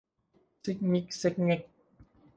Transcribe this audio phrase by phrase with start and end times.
[0.63, 1.61] ซิกงิกแซ็กแง็ก